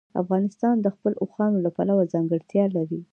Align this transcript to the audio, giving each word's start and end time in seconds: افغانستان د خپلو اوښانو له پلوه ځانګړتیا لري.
افغانستان 0.21 0.75
د 0.81 0.87
خپلو 0.95 1.15
اوښانو 1.23 1.57
له 1.65 1.69
پلوه 1.75 2.03
ځانګړتیا 2.13 2.65
لري. 2.75 3.01